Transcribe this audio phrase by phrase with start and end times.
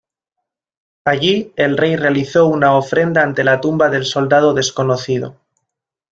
[1.05, 5.39] Allí, el rey realizó una ofrenda ante la tumba del soldado desconocido.